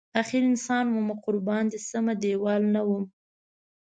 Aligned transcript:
اخر 0.21 0.41
انسان 0.51 0.85
ومه 0.89 1.15
قربان 1.25 1.63
دی 1.71 1.79
شم 1.87 2.05
دیوال 2.23 2.61
نه 2.73 2.81
وم 2.87 3.03